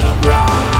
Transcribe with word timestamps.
end 0.00 0.73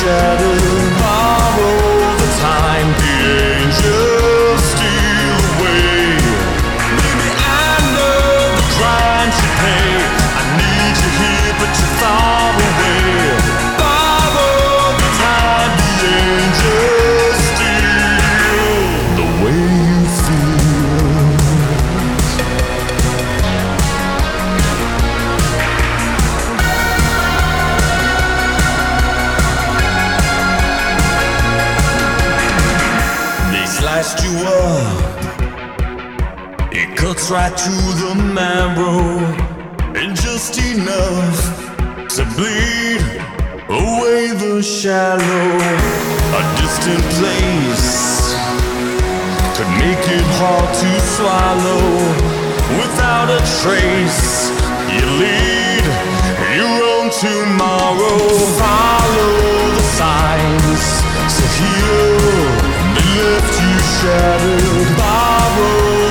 shadows 0.00 0.83
right 37.30 37.56
to 37.56 37.70
the 37.70 38.14
marrow, 38.34 39.18
and 39.96 40.14
just 40.14 40.58
enough 40.58 41.38
to 42.08 42.24
bleed 42.36 43.00
away 43.68 44.28
the 44.36 44.62
shallow. 44.62 45.56
A 46.36 46.42
distant 46.60 47.04
place 47.16 48.34
could 49.56 49.70
make 49.80 50.04
it 50.18 50.26
hard 50.36 50.68
to 50.82 50.90
swallow. 51.16 51.86
Without 52.82 53.30
a 53.30 53.40
trace, 53.62 54.50
you 54.92 55.04
lead 55.22 55.84
your 56.58 56.76
own 56.94 57.08
tomorrow. 57.10 58.18
Follow 58.60 59.34
the 59.76 59.84
signs, 59.96 60.84
so 61.32 61.44
heal 61.56 62.18
the 62.96 63.04
lift 63.16 63.54
you 63.62 63.76
shattered. 63.96 64.96
Borrow 64.98 66.03